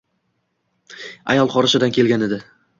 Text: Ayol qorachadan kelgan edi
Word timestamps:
Ayol 1.35 1.53
qorachadan 1.53 1.97
kelgan 2.01 2.29
edi 2.31 2.45